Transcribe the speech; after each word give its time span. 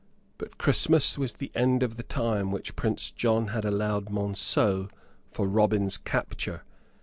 But 0.39 0.57
Christmas 0.57 1.15
was 1.15 1.33
the 1.35 1.51
end 1.53 1.83
of 1.83 1.95
the 1.95 2.01
time 2.01 2.49
which 2.49 2.75
Prince 2.75 3.11
John 3.11 3.49
had 3.49 3.65
allowed 3.65 4.05
Monceux 4.09 4.89
for 5.31 5.47
Robin's 5.47 5.99
capture. 5.99 6.63